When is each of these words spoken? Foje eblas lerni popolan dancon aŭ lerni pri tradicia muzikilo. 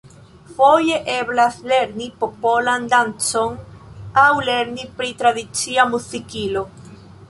Foje 0.59 0.95
eblas 1.15 1.57
lerni 1.73 2.07
popolan 2.23 2.89
dancon 2.95 3.61
aŭ 4.25 4.33
lerni 4.51 4.91
pri 5.01 5.15
tradicia 5.23 5.91
muzikilo. 5.97 6.71